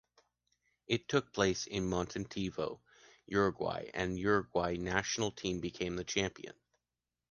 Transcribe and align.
It 0.87 1.07
took 1.07 1.31
place 1.31 1.67
in 1.67 1.87
Montevideo, 1.87 2.81
Uruguay, 3.27 3.91
and 3.93 4.17
Uruguay 4.17 4.75
national 4.77 5.29
team 5.29 5.59
became 5.59 5.95
the 5.95 6.03
champion. 6.03 6.55